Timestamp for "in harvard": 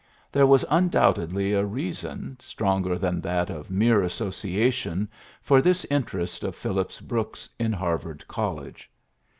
7.59-8.27